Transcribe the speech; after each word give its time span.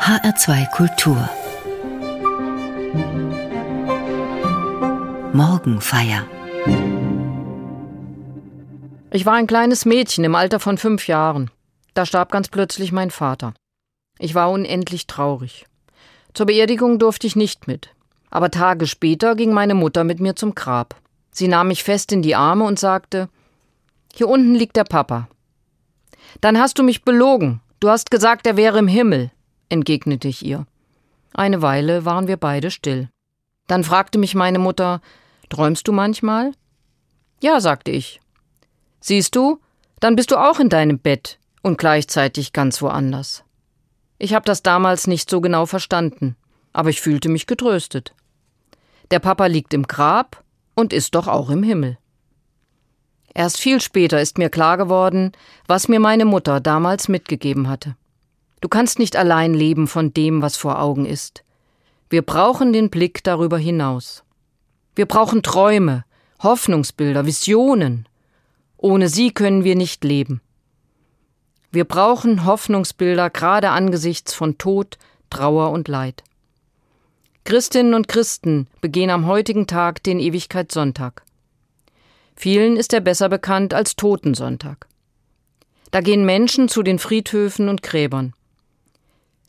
HR2 0.00 0.70
Kultur 0.70 1.28
Morgenfeier 5.34 6.26
Ich 9.12 9.26
war 9.26 9.34
ein 9.34 9.46
kleines 9.46 9.84
Mädchen 9.84 10.24
im 10.24 10.34
Alter 10.34 10.58
von 10.58 10.78
fünf 10.78 11.06
Jahren. 11.06 11.50
Da 11.92 12.06
starb 12.06 12.32
ganz 12.32 12.48
plötzlich 12.48 12.92
mein 12.92 13.10
Vater. 13.10 13.52
Ich 14.18 14.34
war 14.34 14.50
unendlich 14.50 15.06
traurig. 15.06 15.66
Zur 16.32 16.46
Beerdigung 16.46 16.98
durfte 16.98 17.26
ich 17.26 17.36
nicht 17.36 17.68
mit. 17.68 17.90
Aber 18.30 18.50
Tage 18.50 18.86
später 18.86 19.36
ging 19.36 19.52
meine 19.52 19.74
Mutter 19.74 20.04
mit 20.04 20.18
mir 20.18 20.34
zum 20.34 20.54
Grab. 20.54 20.96
Sie 21.30 21.46
nahm 21.46 21.68
mich 21.68 21.84
fest 21.84 22.10
in 22.10 22.22
die 22.22 22.34
Arme 22.34 22.64
und 22.64 22.78
sagte, 22.78 23.28
hier 24.14 24.28
unten 24.28 24.54
liegt 24.54 24.76
der 24.76 24.84
Papa. 24.84 25.28
Dann 26.40 26.58
hast 26.58 26.78
du 26.78 26.82
mich 26.82 27.04
belogen. 27.04 27.60
Du 27.80 27.90
hast 27.90 28.10
gesagt, 28.10 28.46
er 28.46 28.56
wäre 28.56 28.78
im 28.78 28.88
Himmel, 28.88 29.30
entgegnete 29.70 30.28
ich 30.28 30.44
ihr. 30.44 30.66
Eine 31.32 31.62
Weile 31.62 32.04
waren 32.04 32.28
wir 32.28 32.36
beide 32.36 32.70
still. 32.70 33.08
Dann 33.66 33.84
fragte 33.84 34.18
mich 34.18 34.34
meine 34.34 34.58
Mutter, 34.58 35.00
träumst 35.48 35.88
du 35.88 35.92
manchmal? 35.92 36.52
Ja, 37.40 37.60
sagte 37.60 37.90
ich. 37.90 38.20
Siehst 39.00 39.34
du, 39.34 39.60
dann 40.00 40.16
bist 40.16 40.30
du 40.30 40.36
auch 40.36 40.60
in 40.60 40.68
deinem 40.68 40.98
Bett 40.98 41.38
und 41.62 41.78
gleichzeitig 41.78 42.52
ganz 42.52 42.82
woanders. 42.82 43.44
Ich 44.18 44.34
habe 44.34 44.44
das 44.44 44.62
damals 44.62 45.06
nicht 45.06 45.30
so 45.30 45.40
genau 45.40 45.66
verstanden, 45.66 46.36
aber 46.72 46.90
ich 46.90 47.00
fühlte 47.00 47.28
mich 47.28 47.46
getröstet. 47.46 48.14
Der 49.10 49.18
Papa 49.18 49.46
liegt 49.46 49.72
im 49.72 49.86
Grab 49.86 50.44
und 50.74 50.92
ist 50.92 51.14
doch 51.14 51.26
auch 51.26 51.48
im 51.48 51.62
Himmel. 51.62 51.96
Erst 53.32 53.60
viel 53.60 53.80
später 53.80 54.20
ist 54.20 54.38
mir 54.38 54.50
klar 54.50 54.76
geworden, 54.76 55.32
was 55.66 55.88
mir 55.88 56.00
meine 56.00 56.24
Mutter 56.24 56.60
damals 56.60 57.08
mitgegeben 57.08 57.68
hatte. 57.68 57.96
Du 58.60 58.68
kannst 58.68 58.98
nicht 58.98 59.16
allein 59.16 59.54
leben 59.54 59.88
von 59.88 60.12
dem, 60.12 60.42
was 60.42 60.56
vor 60.56 60.80
Augen 60.80 61.06
ist. 61.06 61.44
Wir 62.10 62.22
brauchen 62.22 62.72
den 62.72 62.90
Blick 62.90 63.24
darüber 63.24 63.58
hinaus. 63.58 64.24
Wir 64.94 65.06
brauchen 65.06 65.42
Träume, 65.42 66.04
Hoffnungsbilder, 66.42 67.24
Visionen. 67.24 68.08
Ohne 68.76 69.08
sie 69.08 69.30
können 69.30 69.64
wir 69.64 69.76
nicht 69.76 70.04
leben. 70.04 70.40
Wir 71.70 71.84
brauchen 71.84 72.44
Hoffnungsbilder 72.44 73.30
gerade 73.30 73.70
angesichts 73.70 74.34
von 74.34 74.58
Tod, 74.58 74.98
Trauer 75.30 75.70
und 75.70 75.86
Leid. 75.86 76.24
Christinnen 77.44 77.94
und 77.94 78.08
Christen 78.08 78.66
begehen 78.80 79.10
am 79.10 79.26
heutigen 79.26 79.66
Tag 79.66 80.02
den 80.02 80.18
Ewigkeitssonntag. 80.18 81.22
Vielen 82.36 82.76
ist 82.76 82.92
er 82.92 83.00
besser 83.00 83.28
bekannt 83.28 83.72
als 83.72 83.96
Totensonntag. 83.96 84.88
Da 85.90 86.00
gehen 86.00 86.24
Menschen 86.24 86.68
zu 86.68 86.82
den 86.82 86.98
Friedhöfen 86.98 87.68
und 87.68 87.82
Gräbern. 87.82 88.34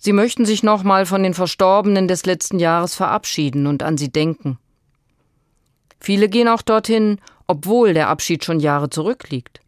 Sie 0.04 0.14
möchten 0.14 0.46
sich 0.46 0.64
nochmal 0.64 1.06
von 1.06 1.22
den 1.22 1.36
Verstorbenen 1.36 2.08
des 2.08 2.26
letzten 2.26 2.58
Jahres 2.58 2.96
verabschieden 2.96 3.68
und 3.68 3.84
an 3.84 4.00
sie 4.00 4.12
denken. 4.12 4.58
Viele 6.00 6.28
gehen 6.28 6.48
auch 6.48 6.64
dorthin, 6.64 7.20
obwohl 7.46 7.94
der 7.94 8.10
Abschied 8.10 8.44
schon 8.44 8.60
Jahre 8.60 8.90
zurückliegt. 8.90 9.60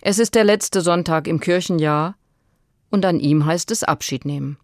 Es 0.00 0.18
ist 0.18 0.34
der 0.34 0.44
letzte 0.44 0.80
Sonntag 0.80 1.28
im 1.28 1.40
Kirchenjahr 1.40 2.14
und 2.90 3.04
an 3.04 3.20
ihm 3.20 3.44
heißt 3.44 3.70
es 3.70 3.84
Abschied 3.84 4.24
nehmen. 4.24 4.56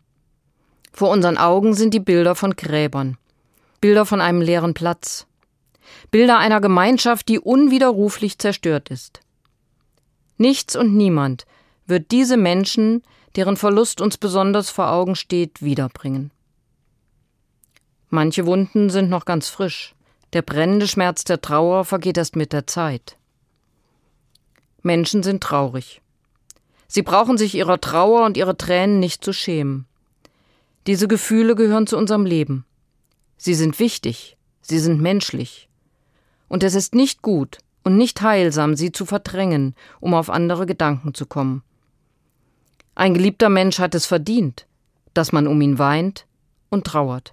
Vor 0.95 1.11
unseren 1.11 1.37
Augen 1.37 1.75
sind 1.75 1.93
die 1.93 2.01
Bilder 2.01 2.35
von 2.35 2.57
Gräbern, 2.57 3.19
Bilder 3.83 4.07
von 4.07 4.23
einem 4.23 4.41
leeren 4.41 4.73
Platz, 4.73 5.27
Bilder 6.11 6.39
einer 6.39 6.63
Gemeinschaft, 6.63 7.29
die 7.29 7.39
unwiderruflich 7.39 8.39
zerstört 8.39 8.89
ist. 8.89 9.21
Nichts 10.39 10.75
und 10.75 10.97
niemand 10.97 11.45
wird 11.87 12.13
diese 12.13 12.39
Menschen, 12.39 13.03
deren 13.37 13.57
Verlust 13.57 14.01
uns 14.01 14.19
besonders 14.19 14.71
vor 14.71 14.91
Augen 14.91 15.17
steht, 15.17 15.63
wiederbringen. 15.63 16.31
Manche 18.09 18.47
Wunden 18.47 18.91
sind 18.91 19.09
noch 19.09 19.25
ganz 19.25 19.49
frisch. 19.49 19.95
Der 20.33 20.43
brennende 20.43 20.89
Schmerz 20.89 21.25
der 21.25 21.41
Trauer 21.41 21.85
vergeht 21.85 22.17
erst 22.19 22.37
mit 22.37 22.53
der 22.53 22.67
Zeit. 22.67 23.17
Menschen 24.83 25.23
sind 25.23 25.43
traurig. 25.43 26.01
Sie 26.89 27.03
brauchen 27.03 27.39
sich 27.39 27.55
ihrer 27.55 27.81
Trauer 27.81 28.25
und 28.25 28.37
ihrer 28.37 28.57
Tränen 28.57 28.99
nicht 28.99 29.25
zu 29.25 29.33
schämen. 29.33 29.87
Diese 30.87 31.07
Gefühle 31.07 31.55
gehören 31.55 31.87
zu 31.87 31.97
unserem 31.97 32.27
Leben. 32.27 32.65
Sie 33.37 33.55
sind 33.55 33.79
wichtig, 33.79 34.37
sie 34.61 34.79
sind 34.79 35.01
menschlich 35.01 35.69
und 36.51 36.65
es 36.65 36.75
ist 36.75 36.95
nicht 36.95 37.23
gut 37.23 37.59
und 37.85 37.97
nicht 37.97 38.21
heilsam, 38.21 38.75
sie 38.75 38.93
zu 38.93 39.07
verdrängen, 39.07 39.75
um 40.01 40.13
auf 40.13 40.29
andere 40.29 40.67
Gedanken 40.67 41.15
zu 41.15 41.25
kommen. 41.25 41.63
Ein 42.95 43.15
geliebter 43.15 43.49
Mensch 43.49 43.79
hat 43.79 43.95
es 43.95 44.07
verdient, 44.07 44.67
dass 45.15 45.33
man 45.33 45.47
um 45.47 45.61
ihn 45.61 45.79
weint 45.79 46.27
und 46.69 46.87
trauert. 46.87 47.33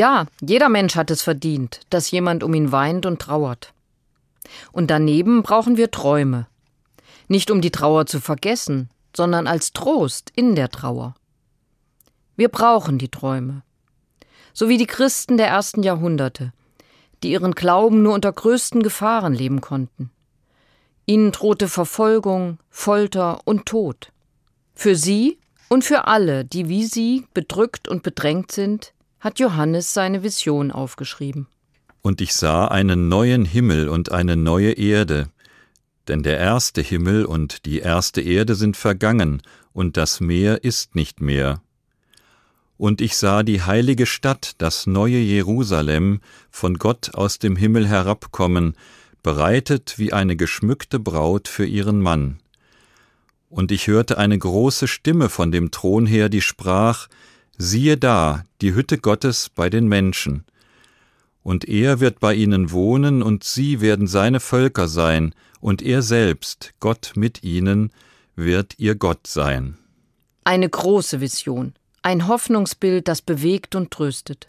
Ja, 0.00 0.24
jeder 0.40 0.70
Mensch 0.70 0.96
hat 0.96 1.10
es 1.10 1.20
verdient, 1.20 1.80
dass 1.90 2.10
jemand 2.10 2.42
um 2.42 2.54
ihn 2.54 2.72
weint 2.72 3.04
und 3.04 3.20
trauert. 3.20 3.74
Und 4.72 4.90
daneben 4.90 5.42
brauchen 5.42 5.76
wir 5.76 5.90
Träume. 5.90 6.46
Nicht 7.28 7.50
um 7.50 7.60
die 7.60 7.70
Trauer 7.70 8.06
zu 8.06 8.18
vergessen, 8.18 8.88
sondern 9.14 9.46
als 9.46 9.74
Trost 9.74 10.32
in 10.34 10.54
der 10.54 10.70
Trauer. 10.70 11.16
Wir 12.34 12.48
brauchen 12.48 12.96
die 12.96 13.10
Träume. 13.10 13.60
So 14.54 14.70
wie 14.70 14.78
die 14.78 14.86
Christen 14.86 15.36
der 15.36 15.48
ersten 15.48 15.82
Jahrhunderte, 15.82 16.54
die 17.22 17.32
ihren 17.32 17.52
Glauben 17.52 18.02
nur 18.02 18.14
unter 18.14 18.32
größten 18.32 18.82
Gefahren 18.82 19.34
leben 19.34 19.60
konnten. 19.60 20.10
Ihnen 21.04 21.30
drohte 21.30 21.68
Verfolgung, 21.68 22.56
Folter 22.70 23.40
und 23.44 23.66
Tod. 23.66 24.12
Für 24.74 24.96
sie 24.96 25.38
und 25.68 25.84
für 25.84 26.06
alle, 26.06 26.46
die 26.46 26.70
wie 26.70 26.86
sie 26.86 27.26
bedrückt 27.34 27.86
und 27.86 28.02
bedrängt 28.02 28.50
sind, 28.50 28.94
hat 29.20 29.38
Johannes 29.38 29.94
seine 29.94 30.22
Vision 30.22 30.70
aufgeschrieben. 30.70 31.46
Und 32.02 32.20
ich 32.20 32.34
sah 32.34 32.66
einen 32.66 33.08
neuen 33.08 33.44
Himmel 33.44 33.88
und 33.88 34.10
eine 34.10 34.36
neue 34.36 34.72
Erde, 34.72 35.28
denn 36.08 36.22
der 36.22 36.38
erste 36.38 36.80
Himmel 36.80 37.24
und 37.26 37.66
die 37.66 37.78
erste 37.78 38.20
Erde 38.20 38.54
sind 38.54 38.76
vergangen, 38.76 39.42
und 39.72 39.96
das 39.96 40.20
Meer 40.20 40.64
ist 40.64 40.96
nicht 40.96 41.20
mehr. 41.20 41.62
Und 42.76 43.00
ich 43.00 43.16
sah 43.16 43.42
die 43.42 43.62
heilige 43.62 44.06
Stadt, 44.06 44.54
das 44.58 44.86
neue 44.86 45.18
Jerusalem, 45.18 46.20
von 46.50 46.78
Gott 46.78 47.14
aus 47.14 47.38
dem 47.38 47.54
Himmel 47.54 47.86
herabkommen, 47.86 48.74
bereitet 49.22 49.98
wie 49.98 50.12
eine 50.14 50.34
geschmückte 50.34 50.98
Braut 50.98 51.46
für 51.46 51.66
ihren 51.66 52.00
Mann. 52.00 52.38
Und 53.50 53.70
ich 53.70 53.86
hörte 53.86 54.16
eine 54.16 54.38
große 54.38 54.88
Stimme 54.88 55.28
von 55.28 55.52
dem 55.52 55.70
Thron 55.70 56.06
her, 56.06 56.28
die 56.28 56.40
sprach, 56.40 57.08
siehe 57.60 57.98
da, 57.98 58.44
die 58.62 58.74
Hütte 58.74 58.96
Gottes 58.96 59.50
bei 59.50 59.68
den 59.68 59.86
Menschen. 59.86 60.44
Und 61.42 61.68
er 61.68 62.00
wird 62.00 62.18
bei 62.18 62.34
ihnen 62.34 62.70
wohnen, 62.70 63.22
und 63.22 63.44
sie 63.44 63.80
werden 63.80 64.06
seine 64.06 64.40
Völker 64.40 64.88
sein, 64.88 65.34
und 65.60 65.82
er 65.82 66.00
selbst, 66.00 66.72
Gott 66.80 67.12
mit 67.16 67.42
ihnen, 67.42 67.92
wird 68.34 68.78
ihr 68.78 68.94
Gott 68.94 69.26
sein. 69.26 69.76
Eine 70.42 70.68
große 70.68 71.20
Vision, 71.20 71.74
ein 72.02 72.28
Hoffnungsbild, 72.28 73.06
das 73.08 73.20
bewegt 73.20 73.74
und 73.74 73.90
tröstet. 73.90 74.48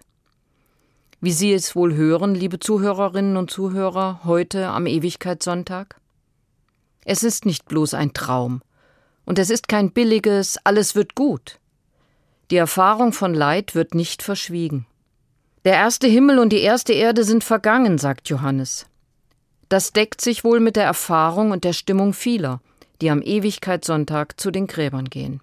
Wie 1.19 1.33
Sie 1.33 1.53
es 1.53 1.75
wohl 1.75 1.93
hören, 1.93 2.33
liebe 2.33 2.59
Zuhörerinnen 2.59 3.35
und 3.35 3.51
Zuhörer, 3.51 4.21
heute 4.23 4.69
am 4.69 4.87
Ewigkeitssonntag? 4.87 5.99
Es 7.03 7.23
ist 7.23 7.45
nicht 7.45 7.65
bloß 7.65 7.93
ein 7.93 8.13
Traum, 8.13 8.61
und 9.25 9.37
es 9.37 9.49
ist 9.49 9.67
kein 9.67 9.91
billiges 9.91 10.57
Alles 10.63 10.95
wird 10.95 11.13
gut. 11.13 11.60
Die 12.51 12.57
Erfahrung 12.57 13.13
von 13.13 13.33
Leid 13.33 13.75
wird 13.75 13.95
nicht 13.95 14.21
verschwiegen. 14.21 14.85
Der 15.63 15.73
erste 15.73 16.07
Himmel 16.07 16.37
und 16.37 16.49
die 16.49 16.59
erste 16.59 16.91
Erde 16.91 17.23
sind 17.23 17.45
vergangen, 17.45 17.97
sagt 17.97 18.27
Johannes. 18.27 18.87
Das 19.69 19.93
deckt 19.93 20.19
sich 20.19 20.43
wohl 20.43 20.59
mit 20.59 20.75
der 20.75 20.83
Erfahrung 20.83 21.51
und 21.51 21.63
der 21.63 21.71
Stimmung 21.71 22.11
vieler, 22.11 22.59
die 22.99 23.09
am 23.09 23.21
Ewigkeitssonntag 23.21 24.37
zu 24.37 24.51
den 24.51 24.67
Gräbern 24.67 25.09
gehen. 25.09 25.39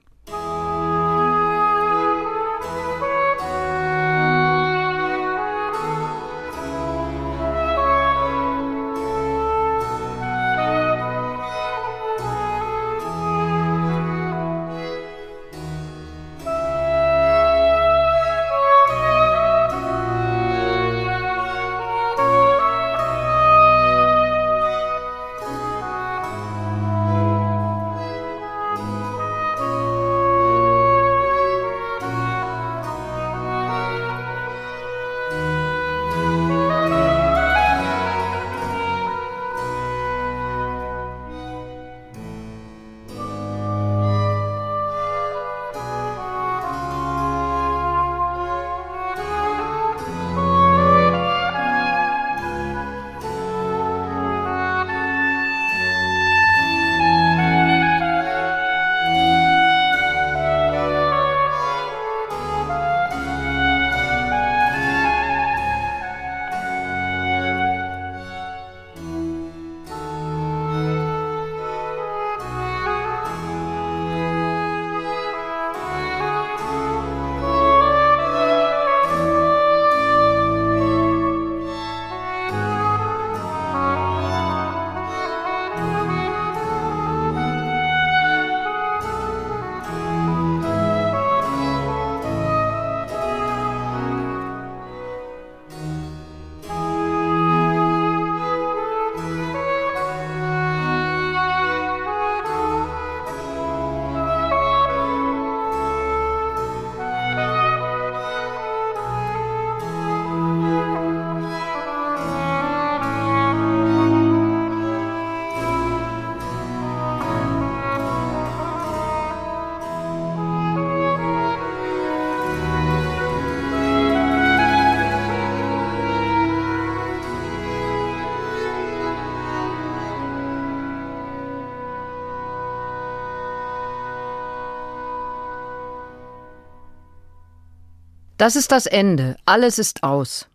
Das 138.39 138.55
ist 138.55 138.71
das 138.71 138.87
Ende, 138.87 139.37
alles 139.47 139.81
ist 139.81 140.05
aus. 140.05 140.47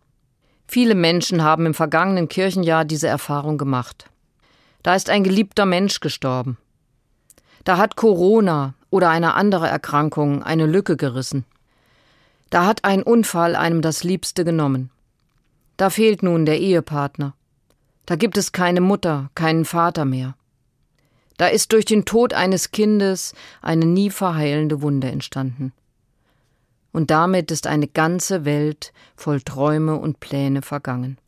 Viele 0.66 0.94
Menschen 0.94 1.44
haben 1.44 1.66
im 1.66 1.74
vergangenen 1.74 2.28
Kirchenjahr 2.28 2.86
diese 2.86 3.08
Erfahrung 3.08 3.58
gemacht. 3.58 4.06
Da 4.82 4.94
ist 4.94 5.10
ein 5.10 5.22
geliebter 5.22 5.66
Mensch 5.66 6.00
gestorben. 6.00 6.56
Da 7.64 7.76
hat 7.76 7.96
Corona 7.96 8.72
oder 8.88 9.10
eine 9.10 9.34
andere 9.34 9.68
Erkrankung 9.68 10.42
eine 10.42 10.64
Lücke 10.64 10.96
gerissen. 10.96 11.44
Da 12.48 12.64
hat 12.64 12.84
ein 12.84 13.02
Unfall 13.02 13.54
einem 13.54 13.82
das 13.82 14.02
Liebste 14.02 14.46
genommen. 14.46 14.90
Da 15.76 15.90
fehlt 15.90 16.22
nun 16.22 16.46
der 16.46 16.60
Ehepartner. 16.60 17.34
Da 18.06 18.16
gibt 18.16 18.38
es 18.38 18.52
keine 18.52 18.80
Mutter, 18.80 19.28
keinen 19.34 19.66
Vater 19.66 20.06
mehr. 20.06 20.36
Da 21.36 21.48
ist 21.48 21.72
durch 21.72 21.84
den 21.84 22.06
Tod 22.06 22.32
eines 22.32 22.70
Kindes 22.70 23.34
eine 23.60 23.84
nie 23.84 24.08
verheilende 24.08 24.80
Wunde 24.80 25.10
entstanden 25.10 25.74
und 26.94 27.10
damit 27.10 27.50
ist 27.50 27.66
eine 27.66 27.88
ganze 27.88 28.44
Welt 28.44 28.92
voll 29.16 29.40
Träume 29.40 29.96
und 29.96 30.20
Pläne 30.20 30.62
vergangen. 30.62 31.18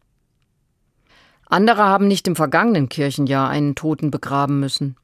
Andere 1.46 1.82
haben 1.82 2.06
nicht 2.06 2.28
im 2.28 2.36
vergangenen 2.36 2.88
Kirchenjahr 2.88 3.48
einen 3.48 3.74
Toten 3.74 4.12
begraben 4.12 4.60
müssen, 4.60 4.96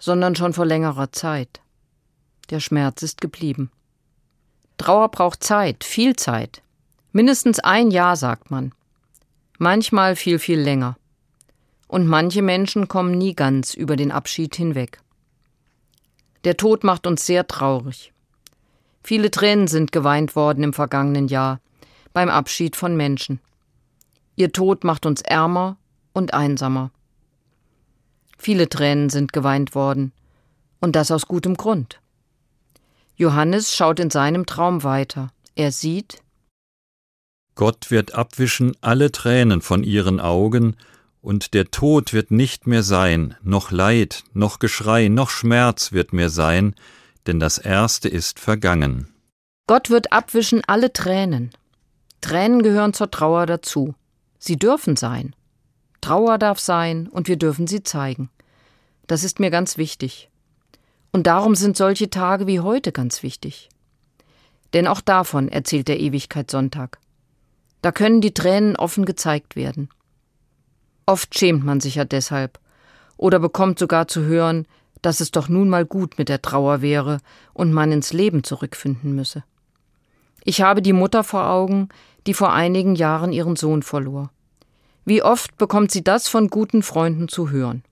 sondern 0.00 0.34
schon 0.34 0.52
vor 0.52 0.66
längerer 0.66 1.12
Zeit. 1.12 1.60
Der 2.50 2.58
Schmerz 2.58 3.04
ist 3.04 3.20
geblieben. 3.20 3.70
Trauer 4.78 5.10
braucht 5.10 5.44
Zeit, 5.44 5.84
viel 5.84 6.16
Zeit. 6.16 6.62
Mindestens 7.12 7.60
ein 7.60 7.92
Jahr, 7.92 8.16
sagt 8.16 8.50
man. 8.50 8.72
Manchmal 9.58 10.16
viel, 10.16 10.40
viel 10.40 10.58
länger. 10.58 10.96
Und 11.86 12.08
manche 12.08 12.42
Menschen 12.42 12.88
kommen 12.88 13.16
nie 13.16 13.34
ganz 13.34 13.74
über 13.74 13.94
den 13.94 14.10
Abschied 14.10 14.56
hinweg. 14.56 15.00
Der 16.42 16.56
Tod 16.56 16.82
macht 16.82 17.06
uns 17.06 17.24
sehr 17.24 17.46
traurig. 17.46 18.12
Viele 19.04 19.30
Tränen 19.30 19.68
sind 19.68 19.92
geweint 19.92 20.34
worden 20.34 20.64
im 20.64 20.72
vergangenen 20.72 21.28
Jahr 21.28 21.60
beim 22.14 22.30
Abschied 22.30 22.74
von 22.74 22.96
Menschen. 22.96 23.38
Ihr 24.34 24.50
Tod 24.50 24.82
macht 24.82 25.04
uns 25.04 25.20
ärmer 25.20 25.76
und 26.14 26.32
einsamer. 26.32 26.90
Viele 28.38 28.68
Tränen 28.68 29.10
sind 29.10 29.34
geweint 29.34 29.74
worden, 29.74 30.12
und 30.80 30.96
das 30.96 31.10
aus 31.10 31.26
gutem 31.26 31.56
Grund. 31.56 32.00
Johannes 33.16 33.76
schaut 33.76 34.00
in 34.00 34.10
seinem 34.10 34.46
Traum 34.46 34.82
weiter. 34.84 35.30
Er 35.54 35.70
sieht 35.70 36.22
Gott 37.54 37.90
wird 37.90 38.14
abwischen 38.14 38.74
alle 38.80 39.12
Tränen 39.12 39.60
von 39.60 39.84
ihren 39.84 40.18
Augen, 40.18 40.76
und 41.20 41.54
der 41.54 41.70
Tod 41.70 42.12
wird 42.12 42.30
nicht 42.30 42.66
mehr 42.66 42.82
sein, 42.82 43.36
noch 43.42 43.70
Leid, 43.70 44.24
noch 44.32 44.58
Geschrei, 44.58 45.08
noch 45.08 45.30
Schmerz 45.30 45.92
wird 45.92 46.12
mehr 46.12 46.30
sein, 46.30 46.74
denn 47.26 47.40
das 47.40 47.58
Erste 47.58 48.08
ist 48.08 48.38
vergangen. 48.38 49.08
Gott 49.66 49.90
wird 49.90 50.12
abwischen 50.12 50.62
alle 50.66 50.92
Tränen. 50.92 51.50
Tränen 52.20 52.62
gehören 52.62 52.92
zur 52.92 53.10
Trauer 53.10 53.46
dazu. 53.46 53.94
Sie 54.38 54.56
dürfen 54.56 54.96
sein. 54.96 55.34
Trauer 56.00 56.38
darf 56.38 56.60
sein 56.60 57.08
und 57.08 57.28
wir 57.28 57.36
dürfen 57.36 57.66
sie 57.66 57.82
zeigen. 57.82 58.30
Das 59.06 59.24
ist 59.24 59.40
mir 59.40 59.50
ganz 59.50 59.78
wichtig. 59.78 60.30
Und 61.12 61.26
darum 61.26 61.54
sind 61.54 61.76
solche 61.76 62.10
Tage 62.10 62.46
wie 62.46 62.60
heute 62.60 62.92
ganz 62.92 63.22
wichtig. 63.22 63.68
Denn 64.74 64.86
auch 64.86 65.00
davon 65.00 65.48
erzählt 65.48 65.88
der 65.88 66.00
Ewigkeitssonntag. 66.00 66.98
Da 67.80 67.92
können 67.92 68.20
die 68.20 68.34
Tränen 68.34 68.76
offen 68.76 69.04
gezeigt 69.04 69.56
werden. 69.56 69.88
Oft 71.06 71.38
schämt 71.38 71.64
man 71.64 71.80
sich 71.80 71.96
ja 71.96 72.04
deshalb 72.04 72.58
oder 73.16 73.38
bekommt 73.38 73.78
sogar 73.78 74.08
zu 74.08 74.22
hören, 74.22 74.66
dass 75.04 75.20
es 75.20 75.30
doch 75.30 75.48
nun 75.48 75.68
mal 75.68 75.84
gut 75.84 76.18
mit 76.18 76.28
der 76.28 76.40
Trauer 76.42 76.80
wäre 76.80 77.18
und 77.52 77.72
man 77.72 77.92
ins 77.92 78.12
Leben 78.12 78.42
zurückfinden 78.42 79.14
müsse. 79.14 79.44
Ich 80.44 80.62
habe 80.62 80.82
die 80.82 80.92
Mutter 80.92 81.24
vor 81.24 81.48
Augen, 81.48 81.88
die 82.26 82.34
vor 82.34 82.52
einigen 82.52 82.94
Jahren 82.94 83.32
ihren 83.32 83.56
Sohn 83.56 83.82
verlor. 83.82 84.30
Wie 85.04 85.22
oft 85.22 85.56
bekommt 85.58 85.90
sie 85.90 86.02
das 86.02 86.28
von 86.28 86.48
guten 86.48 86.82
Freunden 86.82 87.28
zu 87.28 87.50
hören? 87.50 87.82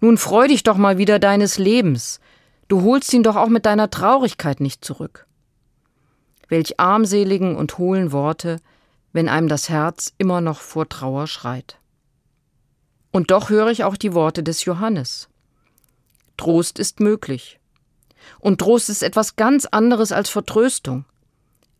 Nun 0.00 0.16
freu 0.16 0.48
dich 0.48 0.62
doch 0.62 0.76
mal 0.76 0.96
wieder 0.96 1.18
deines 1.18 1.58
Lebens. 1.58 2.20
Du 2.68 2.82
holst 2.82 3.12
ihn 3.12 3.22
doch 3.22 3.36
auch 3.36 3.48
mit 3.48 3.66
deiner 3.66 3.90
Traurigkeit 3.90 4.60
nicht 4.60 4.84
zurück. 4.84 5.26
Welch 6.48 6.80
armseligen 6.80 7.56
und 7.56 7.76
hohlen 7.76 8.12
Worte, 8.12 8.60
wenn 9.12 9.28
einem 9.28 9.48
das 9.48 9.68
Herz 9.68 10.14
immer 10.16 10.40
noch 10.40 10.60
vor 10.60 10.88
Trauer 10.88 11.26
schreit. 11.26 11.78
Und 13.10 13.30
doch 13.30 13.50
höre 13.50 13.68
ich 13.68 13.84
auch 13.84 13.96
die 13.96 14.14
Worte 14.14 14.42
des 14.42 14.64
Johannes. 14.64 15.28
Trost 16.38 16.78
ist 16.78 17.00
möglich. 17.00 17.60
Und 18.40 18.60
Trost 18.60 18.88
ist 18.88 19.02
etwas 19.02 19.36
ganz 19.36 19.66
anderes 19.66 20.12
als 20.12 20.30
Vertröstung, 20.30 21.04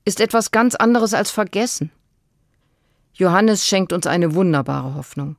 ist 0.04 0.20
etwas 0.20 0.50
ganz 0.50 0.74
anderes 0.74 1.14
als 1.14 1.30
Vergessen. 1.30 1.90
Johannes 3.14 3.66
schenkt 3.66 3.92
uns 3.92 4.06
eine 4.06 4.34
wunderbare 4.34 4.94
Hoffnung. 4.94 5.36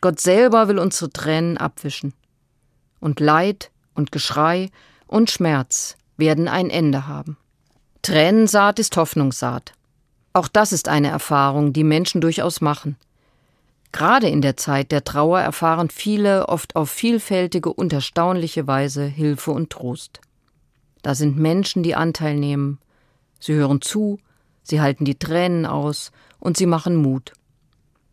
Gott 0.00 0.20
selber 0.20 0.66
will 0.66 0.78
unsere 0.78 1.10
Tränen 1.10 1.56
abwischen. 1.56 2.12
Und 2.98 3.20
Leid 3.20 3.70
und 3.94 4.12
Geschrei 4.12 4.70
und 5.06 5.30
Schmerz 5.30 5.96
werden 6.16 6.48
ein 6.48 6.70
Ende 6.70 7.06
haben. 7.06 7.36
Tränensaat 8.02 8.78
ist 8.78 8.96
Hoffnungssaat. 8.96 9.72
Auch 10.32 10.48
das 10.48 10.72
ist 10.72 10.88
eine 10.88 11.08
Erfahrung, 11.08 11.72
die 11.72 11.84
Menschen 11.84 12.20
durchaus 12.20 12.60
machen. 12.60 12.96
Gerade 13.92 14.28
in 14.28 14.40
der 14.40 14.56
Zeit 14.56 14.90
der 14.90 15.04
Trauer 15.04 15.40
erfahren 15.40 15.90
viele 15.90 16.48
oft 16.48 16.76
auf 16.76 16.90
vielfältige 16.90 17.72
und 17.72 17.92
erstaunliche 17.92 18.66
Weise 18.66 19.04
Hilfe 19.04 19.50
und 19.50 19.70
Trost. 19.70 20.20
Da 21.02 21.14
sind 21.14 21.38
Menschen, 21.38 21.82
die 21.82 21.94
Anteil 21.94 22.36
nehmen. 22.36 22.78
Sie 23.38 23.52
hören 23.52 23.82
zu, 23.82 24.18
sie 24.62 24.80
halten 24.80 25.04
die 25.04 25.18
Tränen 25.18 25.66
aus 25.66 26.10
und 26.40 26.56
sie 26.56 26.66
machen 26.66 26.96
Mut. 26.96 27.32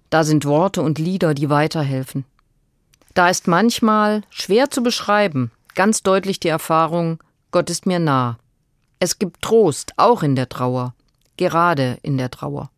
Da 0.09 0.23
sind 0.23 0.45
Worte 0.45 0.81
und 0.81 0.99
Lieder, 0.99 1.33
die 1.33 1.49
weiterhelfen. 1.49 2.25
Da 3.13 3.29
ist 3.29 3.47
manchmal, 3.47 4.21
schwer 4.29 4.69
zu 4.69 4.83
beschreiben, 4.83 5.51
ganz 5.75 6.03
deutlich 6.03 6.39
die 6.39 6.47
Erfahrung, 6.47 7.19
Gott 7.51 7.69
ist 7.69 7.85
mir 7.85 7.99
nah. 7.99 8.37
Es 8.99 9.17
gibt 9.17 9.41
Trost, 9.41 9.93
auch 9.97 10.23
in 10.23 10.35
der 10.35 10.49
Trauer, 10.49 10.93
gerade 11.37 11.99
in 12.01 12.17
der 12.17 12.31
Trauer. 12.31 12.69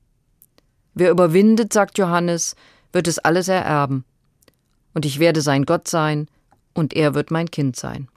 Wer 0.93 1.09
überwindet, 1.09 1.73
sagt 1.73 1.97
Johannes, 1.97 2.55
wird 2.93 3.07
es 3.07 3.19
alles 3.19 3.47
ererben. 3.47 4.05
Und 4.93 5.05
ich 5.05 5.19
werde 5.19 5.41
sein 5.41 5.65
Gott 5.65 5.87
sein, 5.87 6.27
und 6.73 6.93
er 6.93 7.13
wird 7.13 7.31
mein 7.31 7.51
Kind 7.51 7.75
sein. 7.75 8.07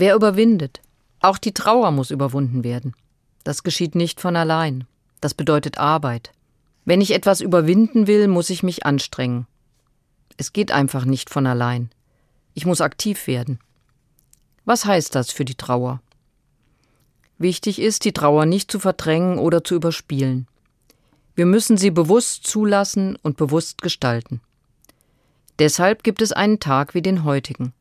Wer 0.00 0.14
überwindet? 0.14 0.80
Auch 1.20 1.36
die 1.36 1.52
Trauer 1.52 1.90
muss 1.90 2.10
überwunden 2.10 2.64
werden. 2.64 2.94
Das 3.44 3.64
geschieht 3.64 3.94
nicht 3.94 4.18
von 4.18 4.34
allein. 4.34 4.86
Das 5.20 5.34
bedeutet 5.34 5.76
Arbeit. 5.76 6.32
Wenn 6.86 7.02
ich 7.02 7.10
etwas 7.10 7.42
überwinden 7.42 8.06
will, 8.06 8.26
muss 8.26 8.48
ich 8.48 8.62
mich 8.62 8.86
anstrengen. 8.86 9.46
Es 10.38 10.54
geht 10.54 10.72
einfach 10.72 11.04
nicht 11.04 11.28
von 11.28 11.46
allein. 11.46 11.90
Ich 12.54 12.64
muss 12.64 12.80
aktiv 12.80 13.26
werden. 13.26 13.58
Was 14.64 14.86
heißt 14.86 15.14
das 15.14 15.32
für 15.32 15.44
die 15.44 15.56
Trauer? 15.56 16.00
Wichtig 17.36 17.78
ist, 17.78 18.06
die 18.06 18.14
Trauer 18.14 18.46
nicht 18.46 18.70
zu 18.70 18.78
verdrängen 18.78 19.38
oder 19.38 19.64
zu 19.64 19.74
überspielen. 19.74 20.48
Wir 21.34 21.44
müssen 21.44 21.76
sie 21.76 21.90
bewusst 21.90 22.46
zulassen 22.46 23.16
und 23.16 23.36
bewusst 23.36 23.82
gestalten. 23.82 24.40
Deshalb 25.58 26.04
gibt 26.04 26.22
es 26.22 26.32
einen 26.32 26.58
Tag 26.58 26.94
wie 26.94 27.02
den 27.02 27.24
heutigen, 27.24 27.74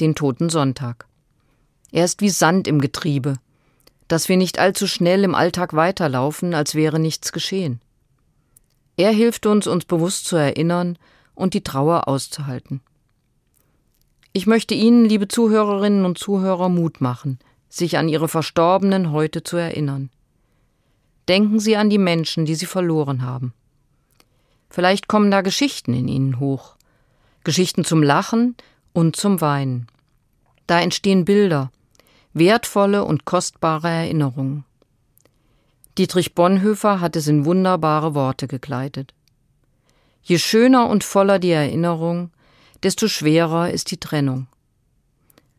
den 0.00 0.16
Toten 0.16 0.50
Sonntag. 0.50 1.06
Er 1.92 2.04
ist 2.04 2.20
wie 2.20 2.30
Sand 2.30 2.68
im 2.68 2.80
Getriebe, 2.80 3.36
dass 4.08 4.28
wir 4.28 4.36
nicht 4.36 4.58
allzu 4.58 4.86
schnell 4.86 5.24
im 5.24 5.34
Alltag 5.34 5.74
weiterlaufen, 5.74 6.54
als 6.54 6.74
wäre 6.74 6.98
nichts 6.98 7.32
geschehen. 7.32 7.80
Er 8.96 9.10
hilft 9.10 9.46
uns, 9.46 9.66
uns 9.66 9.84
bewusst 9.84 10.26
zu 10.26 10.36
erinnern 10.36 10.98
und 11.34 11.54
die 11.54 11.64
Trauer 11.64 12.06
auszuhalten. 12.06 12.80
Ich 14.32 14.46
möchte 14.46 14.74
Ihnen, 14.74 15.04
liebe 15.04 15.26
Zuhörerinnen 15.26 16.04
und 16.04 16.18
Zuhörer, 16.18 16.68
Mut 16.68 17.00
machen, 17.00 17.38
sich 17.68 17.98
an 17.98 18.08
Ihre 18.08 18.28
Verstorbenen 18.28 19.10
heute 19.10 19.42
zu 19.42 19.56
erinnern. 19.56 20.10
Denken 21.28 21.58
Sie 21.58 21.76
an 21.76 21.90
die 21.90 21.98
Menschen, 21.98 22.44
die 22.44 22.54
Sie 22.54 22.66
verloren 22.66 23.22
haben. 23.22 23.52
Vielleicht 24.68 25.08
kommen 25.08 25.30
da 25.30 25.40
Geschichten 25.40 25.94
in 25.94 26.06
Ihnen 26.06 26.38
hoch. 26.38 26.76
Geschichten 27.42 27.84
zum 27.84 28.02
Lachen 28.02 28.54
und 28.92 29.16
zum 29.16 29.40
Weinen. 29.40 29.88
Da 30.66 30.80
entstehen 30.80 31.24
Bilder, 31.24 31.72
wertvolle 32.32 33.04
und 33.04 33.24
kostbare 33.24 33.88
Erinnerungen. 33.88 34.64
Dietrich 35.98 36.34
Bonhoeffer 36.34 37.00
hat 37.00 37.16
es 37.16 37.26
in 37.26 37.44
wunderbare 37.44 38.14
Worte 38.14 38.46
gekleidet. 38.46 39.12
Je 40.22 40.38
schöner 40.38 40.88
und 40.88 41.02
voller 41.04 41.38
die 41.38 41.50
Erinnerung, 41.50 42.30
desto 42.82 43.08
schwerer 43.08 43.70
ist 43.70 43.90
die 43.90 43.98
Trennung. 43.98 44.46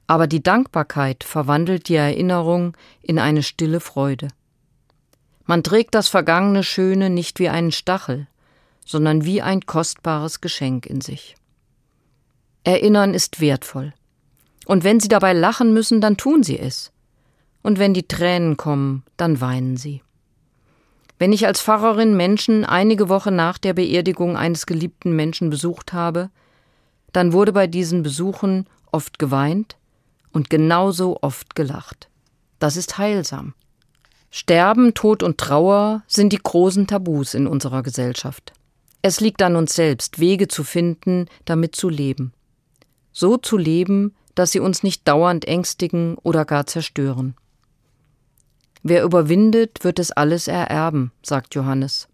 Aber 0.08 0.28
die 0.28 0.44
Dankbarkeit 0.44 1.24
verwandelt 1.24 1.88
die 1.90 1.96
Erinnerung 1.96 2.76
in 3.02 3.20
eine 3.20 3.44
stille 3.44 3.80
Freude. 3.80 4.30
Man 5.46 5.64
trägt 5.64 5.96
das 5.96 6.08
vergangene 6.08 6.64
Schöne 6.64 7.10
nicht 7.10 7.40
wie 7.40 7.50
einen 7.50 7.72
Stachel, 7.72 8.28
sondern 8.86 9.26
wie 9.26 9.42
ein 9.42 9.62
kostbares 9.66 10.42
Geschenk 10.42 10.86
in 10.86 11.02
sich. 11.02 11.36
Erinnern 12.64 13.14
ist 13.14 13.42
wertvoll. 13.42 13.94
Und 14.66 14.84
wenn 14.84 15.00
Sie 15.00 15.08
dabei 15.08 15.34
lachen 15.34 15.74
müssen, 15.74 16.02
dann 16.02 16.18
tun 16.18 16.44
Sie 16.44 16.60
es. 16.60 16.92
Und 17.62 17.80
wenn 17.80 17.94
die 17.94 18.08
Tränen 18.08 18.58
kommen, 18.58 19.04
dann 19.18 19.42
weinen 19.42 19.78
Sie. 19.78 20.02
Wenn 21.20 21.34
ich 21.34 21.46
als 21.46 21.62
Pfarrerin 21.62 22.18
Menschen 22.18 22.66
einige 22.66 23.08
Wochen 23.08 23.36
nach 23.36 23.60
der 23.60 23.74
Beerdigung 23.74 24.38
eines 24.38 24.66
geliebten 24.66 25.16
Menschen 25.16 25.52
besucht 25.52 25.94
habe, 25.94 26.32
dann 27.14 27.34
wurde 27.34 27.54
bei 27.54 27.68
diesen 27.68 28.02
Besuchen 28.02 28.66
oft 28.92 29.20
geweint 29.20 29.78
und 30.32 30.50
genauso 30.50 31.20
oft 31.22 31.56
gelacht. 31.56 32.10
Das 32.60 32.78
ist 32.78 32.98
heilsam. 32.98 33.54
Sterben, 34.32 34.94
Tod 34.94 35.24
und 35.24 35.38
Trauer 35.38 36.04
sind 36.08 36.32
die 36.34 36.40
großen 36.42 36.88
Tabus 36.88 37.34
in 37.34 37.48
unserer 37.48 37.84
Gesellschaft. 37.84 38.54
Es 39.02 39.20
liegt 39.20 39.42
an 39.42 39.56
uns 39.56 39.76
selbst, 39.76 40.20
Wege 40.20 40.48
zu 40.48 40.64
finden, 40.64 41.26
damit 41.46 41.76
zu 41.76 41.90
leben. 41.90 42.34
So 43.12 43.38
zu 43.38 43.58
leben, 43.58 44.16
dass 44.36 44.52
sie 44.52 44.60
uns 44.60 44.84
nicht 44.84 45.08
dauernd 45.08 45.46
ängstigen 45.46 46.16
oder 46.24 46.46
gar 46.46 46.66
zerstören. 46.66 47.36
Wer 48.84 49.04
überwindet, 49.04 49.84
wird 49.84 50.00
es 50.00 50.12
alles 50.12 50.48
ererben, 50.48 51.12
sagt 51.22 51.54
Johannes. 51.56 52.08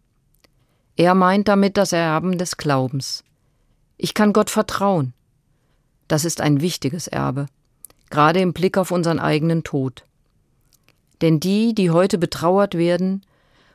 Er 0.98 1.14
meint 1.14 1.48
damit 1.48 1.78
das 1.78 1.94
Erben 1.94 2.38
des 2.38 2.58
Glaubens. 2.58 3.24
Ich 3.98 4.14
kann 4.14 4.34
Gott 4.34 4.50
vertrauen. 4.50 5.14
Das 6.08 6.26
ist 6.26 6.42
ein 6.42 6.62
wichtiges 6.62 7.08
Erbe, 7.08 7.48
gerade 8.10 8.40
im 8.40 8.54
Blick 8.54 8.78
auf 8.78 8.92
unseren 8.92 9.20
eigenen 9.20 9.64
Tod. 9.64 10.06
Denn 11.22 11.40
die, 11.40 11.74
die 11.74 11.92
heute 11.92 12.18
betrauert 12.18 12.76
werden 12.76 13.26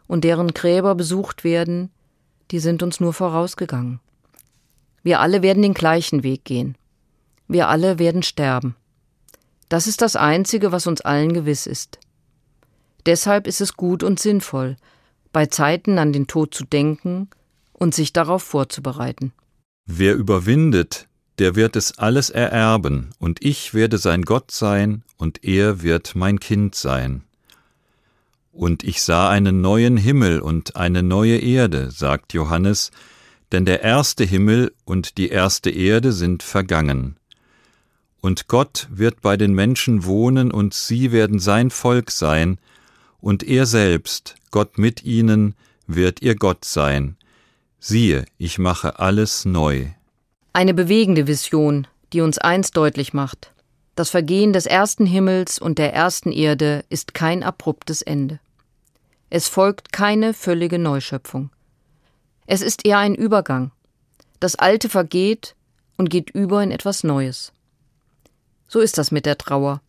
und 0.06 0.24
deren 0.24 0.48
Gräber 0.48 0.94
besucht 0.94 1.44
werden, 1.44 1.90
die 2.50 2.58
sind 2.58 2.82
uns 2.82 3.00
nur 3.00 3.12
vorausgegangen. 3.12 4.00
Wir 5.02 5.20
alle 5.20 5.42
werden 5.42 5.62
den 5.62 5.74
gleichen 5.74 6.22
Weg 6.22 6.44
gehen. 6.44 6.76
Wir 7.52 7.68
alle 7.68 7.98
werden 7.98 8.22
sterben. 8.22 8.76
Das 9.68 9.86
ist 9.86 10.00
das 10.00 10.16
Einzige, 10.16 10.72
was 10.72 10.86
uns 10.86 11.02
allen 11.02 11.34
gewiss 11.34 11.66
ist. 11.66 11.98
Deshalb 13.04 13.46
ist 13.46 13.60
es 13.60 13.76
gut 13.76 14.02
und 14.02 14.18
sinnvoll, 14.18 14.76
bei 15.34 15.44
Zeiten 15.46 15.98
an 15.98 16.14
den 16.14 16.26
Tod 16.26 16.54
zu 16.54 16.64
denken 16.64 17.28
und 17.74 17.94
sich 17.94 18.14
darauf 18.14 18.42
vorzubereiten. 18.42 19.32
Wer 19.84 20.14
überwindet, 20.14 21.08
der 21.38 21.54
wird 21.54 21.76
es 21.76 21.98
alles 21.98 22.30
ererben, 22.30 23.10
und 23.18 23.44
ich 23.44 23.74
werde 23.74 23.98
sein 23.98 24.22
Gott 24.22 24.50
sein, 24.50 25.02
und 25.18 25.44
er 25.44 25.82
wird 25.82 26.14
mein 26.14 26.40
Kind 26.40 26.74
sein. 26.74 27.24
Und 28.50 28.82
ich 28.82 29.02
sah 29.02 29.28
einen 29.28 29.60
neuen 29.60 29.98
Himmel 29.98 30.40
und 30.40 30.76
eine 30.76 31.02
neue 31.02 31.36
Erde, 31.38 31.90
sagt 31.90 32.32
Johannes, 32.32 32.92
denn 33.50 33.66
der 33.66 33.82
erste 33.82 34.24
Himmel 34.24 34.72
und 34.84 35.18
die 35.18 35.28
erste 35.28 35.68
Erde 35.68 36.12
sind 36.12 36.42
vergangen, 36.42 37.16
und 38.22 38.48
Gott 38.48 38.86
wird 38.90 39.20
bei 39.20 39.36
den 39.36 39.52
Menschen 39.52 40.06
wohnen, 40.06 40.50
und 40.50 40.72
sie 40.72 41.12
werden 41.12 41.40
sein 41.40 41.70
Volk 41.70 42.10
sein, 42.10 42.58
und 43.20 43.42
er 43.42 43.66
selbst, 43.66 44.36
Gott 44.50 44.78
mit 44.78 45.04
ihnen, 45.04 45.54
wird 45.86 46.22
ihr 46.22 46.36
Gott 46.36 46.64
sein. 46.64 47.16
Siehe, 47.80 48.24
ich 48.38 48.58
mache 48.58 49.00
alles 49.00 49.44
neu. 49.44 49.88
Eine 50.52 50.72
bewegende 50.72 51.26
Vision, 51.26 51.88
die 52.12 52.20
uns 52.20 52.38
eins 52.38 52.70
deutlich 52.70 53.12
macht. 53.12 53.52
Das 53.96 54.10
Vergehen 54.10 54.52
des 54.52 54.66
ersten 54.66 55.04
Himmels 55.04 55.58
und 55.58 55.78
der 55.78 55.92
ersten 55.92 56.30
Erde 56.30 56.84
ist 56.88 57.14
kein 57.14 57.42
abruptes 57.42 58.02
Ende. 58.02 58.38
Es 59.30 59.48
folgt 59.48 59.92
keine 59.92 60.32
völlige 60.32 60.78
Neuschöpfung. 60.78 61.50
Es 62.46 62.62
ist 62.62 62.86
eher 62.86 62.98
ein 62.98 63.16
Übergang. 63.16 63.72
Das 64.38 64.54
Alte 64.56 64.88
vergeht 64.88 65.56
und 65.96 66.08
geht 66.08 66.30
über 66.30 66.62
in 66.62 66.70
etwas 66.70 67.02
Neues. 67.02 67.52
So 68.72 68.80
ist 68.80 68.96
das 68.96 69.10
mit 69.10 69.26
der 69.26 69.36
Trauer. 69.36 69.82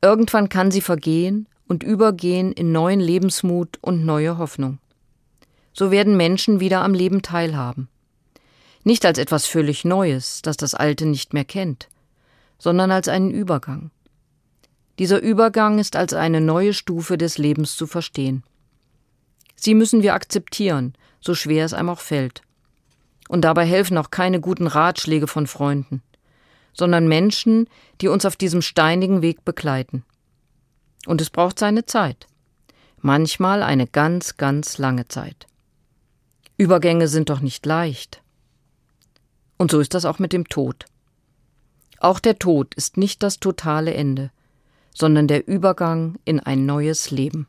Irgendwann 0.00 0.48
kann 0.48 0.70
sie 0.70 0.80
vergehen 0.80 1.46
und 1.68 1.82
übergehen 1.82 2.50
in 2.50 2.72
neuen 2.72 2.98
Lebensmut 2.98 3.76
und 3.82 4.06
neue 4.06 4.38
Hoffnung. 4.38 4.78
So 5.74 5.90
werden 5.90 6.16
Menschen 6.16 6.60
wieder 6.60 6.80
am 6.80 6.94
Leben 6.94 7.20
teilhaben. 7.20 7.90
Nicht 8.84 9.04
als 9.04 9.18
etwas 9.18 9.44
völlig 9.44 9.84
Neues, 9.84 10.40
das 10.40 10.56
das 10.56 10.72
Alte 10.72 11.04
nicht 11.04 11.34
mehr 11.34 11.44
kennt, 11.44 11.90
sondern 12.58 12.90
als 12.90 13.06
einen 13.06 13.30
Übergang. 13.30 13.90
Dieser 14.98 15.20
Übergang 15.20 15.78
ist 15.78 15.94
als 15.94 16.14
eine 16.14 16.40
neue 16.40 16.72
Stufe 16.72 17.18
des 17.18 17.36
Lebens 17.36 17.76
zu 17.76 17.86
verstehen. 17.86 18.44
Sie 19.56 19.74
müssen 19.74 20.02
wir 20.02 20.14
akzeptieren, 20.14 20.94
so 21.20 21.34
schwer 21.34 21.66
es 21.66 21.74
einem 21.74 21.90
auch 21.90 22.00
fällt. 22.00 22.40
Und 23.28 23.42
dabei 23.42 23.66
helfen 23.66 23.98
auch 23.98 24.10
keine 24.10 24.40
guten 24.40 24.68
Ratschläge 24.68 25.26
von 25.26 25.46
Freunden 25.46 26.02
sondern 26.72 27.08
Menschen, 27.08 27.68
die 28.00 28.08
uns 28.08 28.24
auf 28.24 28.36
diesem 28.36 28.62
steinigen 28.62 29.22
Weg 29.22 29.44
begleiten. 29.44 30.04
Und 31.06 31.20
es 31.20 31.30
braucht 31.30 31.58
seine 31.58 31.86
Zeit. 31.86 32.26
Manchmal 33.00 33.62
eine 33.62 33.86
ganz, 33.86 34.36
ganz 34.36 34.78
lange 34.78 35.08
Zeit. 35.08 35.46
Übergänge 36.56 37.08
sind 37.08 37.30
doch 37.30 37.40
nicht 37.40 37.64
leicht. 37.64 38.22
Und 39.56 39.70
so 39.70 39.80
ist 39.80 39.94
das 39.94 40.04
auch 40.04 40.18
mit 40.18 40.32
dem 40.32 40.48
Tod. 40.48 40.84
Auch 41.98 42.18
der 42.18 42.38
Tod 42.38 42.74
ist 42.74 42.96
nicht 42.96 43.22
das 43.22 43.40
totale 43.40 43.94
Ende, 43.94 44.30
sondern 44.94 45.26
der 45.28 45.46
Übergang 45.46 46.18
in 46.24 46.40
ein 46.40 46.66
neues 46.66 47.10
Leben. 47.10 47.46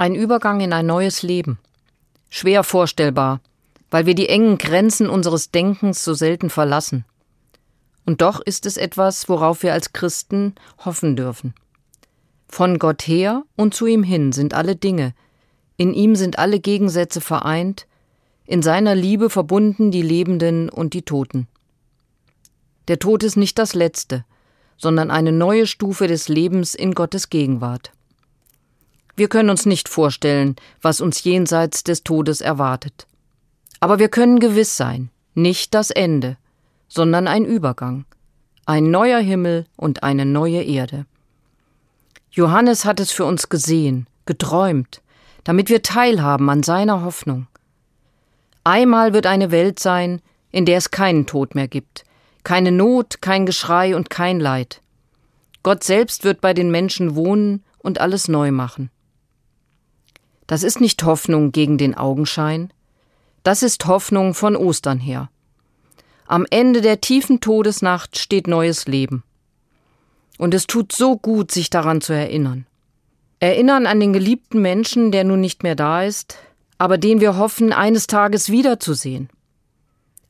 Ein 0.00 0.14
Übergang 0.14 0.62
in 0.62 0.72
ein 0.72 0.86
neues 0.86 1.22
Leben. 1.22 1.58
Schwer 2.30 2.64
vorstellbar, 2.64 3.42
weil 3.90 4.06
wir 4.06 4.14
die 4.14 4.30
engen 4.30 4.56
Grenzen 4.56 5.10
unseres 5.10 5.50
Denkens 5.50 6.02
so 6.02 6.14
selten 6.14 6.48
verlassen. 6.48 7.04
Und 8.06 8.22
doch 8.22 8.40
ist 8.40 8.64
es 8.64 8.78
etwas, 8.78 9.28
worauf 9.28 9.62
wir 9.62 9.74
als 9.74 9.92
Christen 9.92 10.54
hoffen 10.86 11.16
dürfen. 11.16 11.52
Von 12.48 12.78
Gott 12.78 13.06
her 13.06 13.42
und 13.56 13.74
zu 13.74 13.84
ihm 13.84 14.02
hin 14.02 14.32
sind 14.32 14.54
alle 14.54 14.74
Dinge, 14.74 15.12
in 15.76 15.92
ihm 15.92 16.16
sind 16.16 16.38
alle 16.38 16.60
Gegensätze 16.60 17.20
vereint, 17.20 17.86
in 18.46 18.62
seiner 18.62 18.94
Liebe 18.94 19.28
verbunden 19.28 19.90
die 19.90 20.00
Lebenden 20.00 20.70
und 20.70 20.94
die 20.94 21.02
Toten. 21.02 21.46
Der 22.88 22.98
Tod 22.98 23.22
ist 23.22 23.36
nicht 23.36 23.58
das 23.58 23.74
Letzte, 23.74 24.24
sondern 24.78 25.10
eine 25.10 25.32
neue 25.32 25.66
Stufe 25.66 26.06
des 26.06 26.28
Lebens 26.28 26.74
in 26.74 26.94
Gottes 26.94 27.28
Gegenwart. 27.28 27.92
Wir 29.20 29.28
können 29.28 29.50
uns 29.50 29.66
nicht 29.66 29.90
vorstellen, 29.90 30.56
was 30.80 31.02
uns 31.02 31.24
jenseits 31.24 31.84
des 31.84 32.04
Todes 32.04 32.40
erwartet. 32.40 33.06
Aber 33.78 33.98
wir 33.98 34.08
können 34.08 34.38
gewiss 34.38 34.78
sein, 34.78 35.10
nicht 35.34 35.74
das 35.74 35.90
Ende, 35.90 36.38
sondern 36.88 37.28
ein 37.28 37.44
Übergang, 37.44 38.06
ein 38.64 38.90
neuer 38.90 39.18
Himmel 39.18 39.66
und 39.76 40.04
eine 40.04 40.24
neue 40.24 40.62
Erde. 40.62 41.04
Johannes 42.30 42.86
hat 42.86 42.98
es 42.98 43.12
für 43.12 43.26
uns 43.26 43.50
gesehen, 43.50 44.06
geträumt, 44.24 45.02
damit 45.44 45.68
wir 45.68 45.82
teilhaben 45.82 46.48
an 46.48 46.62
seiner 46.62 47.02
Hoffnung. 47.02 47.46
Einmal 48.64 49.12
wird 49.12 49.26
eine 49.26 49.50
Welt 49.50 49.80
sein, 49.80 50.22
in 50.50 50.64
der 50.64 50.78
es 50.78 50.90
keinen 50.90 51.26
Tod 51.26 51.54
mehr 51.54 51.68
gibt, 51.68 52.04
keine 52.42 52.72
Not, 52.72 53.20
kein 53.20 53.44
Geschrei 53.44 53.94
und 53.94 54.08
kein 54.08 54.40
Leid. 54.40 54.80
Gott 55.62 55.84
selbst 55.84 56.24
wird 56.24 56.40
bei 56.40 56.54
den 56.54 56.70
Menschen 56.70 57.16
wohnen 57.16 57.62
und 57.80 58.00
alles 58.00 58.26
neu 58.26 58.50
machen. 58.50 58.90
Das 60.50 60.64
ist 60.64 60.80
nicht 60.80 61.04
Hoffnung 61.04 61.52
gegen 61.52 61.78
den 61.78 61.94
Augenschein, 61.94 62.72
das 63.44 63.62
ist 63.62 63.86
Hoffnung 63.86 64.34
von 64.34 64.56
Ostern 64.56 64.98
her. 64.98 65.30
Am 66.26 66.44
Ende 66.50 66.80
der 66.80 67.00
tiefen 67.00 67.38
Todesnacht 67.38 68.18
steht 68.18 68.48
neues 68.48 68.88
Leben. 68.88 69.22
Und 70.38 70.52
es 70.52 70.66
tut 70.66 70.90
so 70.90 71.16
gut, 71.16 71.52
sich 71.52 71.70
daran 71.70 72.00
zu 72.00 72.14
erinnern. 72.14 72.66
Erinnern 73.38 73.86
an 73.86 74.00
den 74.00 74.12
geliebten 74.12 74.60
Menschen, 74.60 75.12
der 75.12 75.22
nun 75.22 75.40
nicht 75.40 75.62
mehr 75.62 75.76
da 75.76 76.02
ist, 76.02 76.36
aber 76.78 76.98
den 76.98 77.20
wir 77.20 77.36
hoffen, 77.36 77.72
eines 77.72 78.08
Tages 78.08 78.50
wiederzusehen. 78.50 79.30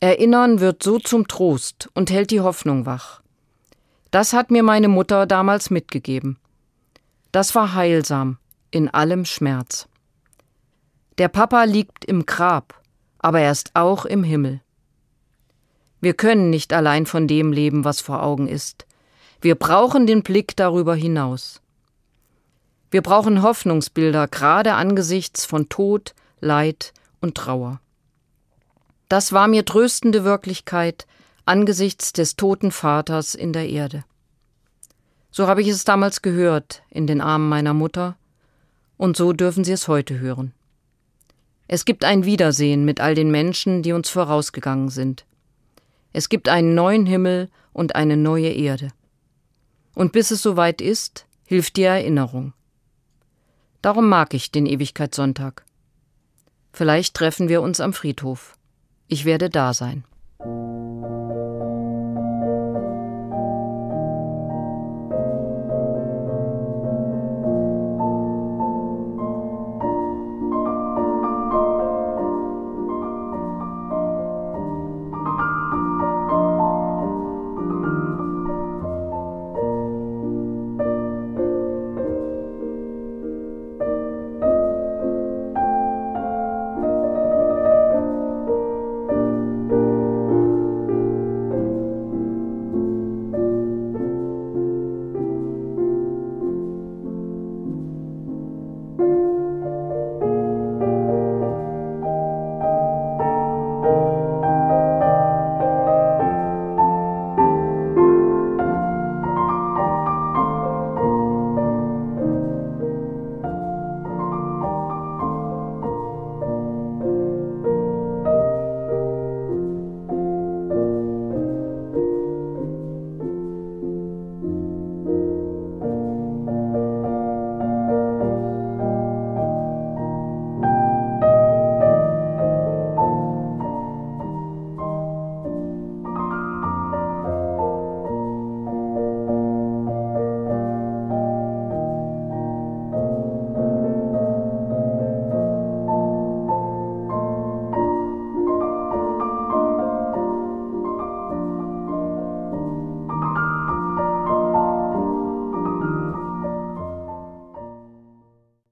Erinnern 0.01 0.61
wird 0.61 0.83
so 0.83 0.99
zum 0.99 1.29
Trost 1.29 1.89
und 1.95 2.11
hält 2.11 2.31
die 2.31 2.43
Hoffnung 2.43 2.85
wach. 2.85 3.23
Das 4.11 4.35
hat 4.35 4.51
mir 4.51 4.65
meine 4.65 4.89
Mutter 4.89 5.25
damals 5.25 5.71
mitgegeben. 5.71 6.37
Das 7.33 7.55
war 7.55 7.73
heilsam 7.73 8.37
in 8.71 8.91
allem 8.91 9.25
Schmerz. 9.25 9.87
Der 11.21 11.29
Papa 11.29 11.65
liegt 11.65 12.07
im 12.07 12.25
Grab, 12.25 12.81
aber 13.19 13.41
er 13.41 13.53
ist 13.53 13.73
auch 13.75 14.07
im 14.07 14.25
Himmel. 14.25 14.63
Wir 16.01 16.15
können 16.15 16.49
nicht 16.49 16.73
allein 16.73 17.05
von 17.05 17.29
dem 17.29 17.53
leben, 17.53 17.85
was 17.85 18.01
vor 18.01 18.23
Augen 18.23 18.49
ist. 18.49 18.87
Wir 19.43 19.55
brauchen 19.55 20.07
den 20.07 20.23
Blick 20.23 20.57
darüber 20.57 20.95
hinaus. 20.95 21.61
Wir 22.91 23.03
brauchen 23.03 23.43
Hoffnungsbilder, 23.43 24.29
gerade 24.29 24.73
angesichts 24.73 25.45
von 25.45 25.69
Tod, 25.69 26.15
Leid 26.41 26.95
und 27.21 27.35
Trauer. 27.35 27.83
Das 29.11 29.35
war 29.35 29.47
mir 29.47 29.67
tröstende 29.67 30.25
Wirklichkeit 30.25 31.07
angesichts 31.45 32.15
des 32.15 32.37
toten 32.37 32.71
Vaters 32.71 33.35
in 33.35 33.53
der 33.53 33.69
Erde. 33.69 34.05
So 35.31 35.49
habe 35.49 35.61
ich 35.61 35.69
es 35.69 35.85
damals 35.85 36.23
gehört 36.23 36.83
in 36.89 37.07
den 37.07 37.21
Armen 37.21 37.51
meiner 37.51 37.75
Mutter, 37.75 38.17
und 38.97 39.19
so 39.19 39.35
dürfen 39.35 39.65
Sie 39.65 39.73
es 39.73 39.87
heute 39.87 40.19
hören. 40.19 40.55
Es 41.73 41.85
gibt 41.85 42.05
ein 42.05 42.25
Wiedersehen 42.25 42.85
mit 42.85 43.01
all 43.01 43.15
den 43.15 43.31
Menschen, 43.31 43.85
die 43.85 43.93
uns 43.93 44.11
vorausgegangen 44.11 44.89
sind. 44.89 45.25
Es 46.13 46.29
gibt 46.29 46.49
einen 46.49 46.75
neuen 46.75 47.07
Himmel 47.07 47.49
und 47.73 47.95
eine 47.95 48.17
neue 48.17 48.49
Erde. 48.49 48.89
Und 49.95 50.11
bis 50.11 50.33
es 50.33 50.43
soweit 50.43 50.81
ist, 50.81 51.27
hilft 51.47 51.77
die 51.77 51.85
Erinnerung. 51.85 52.55
Darum 53.83 54.09
mag 54.09 54.35
ich 54.35 54.51
den 54.51 54.67
Ewigkeitssonntag. 54.67 55.65
Vielleicht 56.73 57.15
treffen 57.15 57.49
wir 57.49 57.63
uns 57.63 57.79
am 57.79 57.93
Friedhof. 57.93 58.57
Ich 59.07 59.25
werde 59.25 59.49
da 59.49 59.73
sein. 59.73 60.03